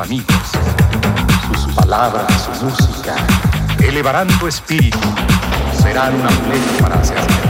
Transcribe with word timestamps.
Amigos. 0.00 0.52
Sus 1.52 1.74
palabras, 1.74 2.26
su 2.58 2.64
música, 2.64 3.14
elevarán 3.78 4.28
tu 4.38 4.46
espíritu, 4.46 4.98
serán 5.82 6.14
un 6.14 6.26
amuleto 6.26 6.82
para 6.82 6.96
hacerte 6.96 7.49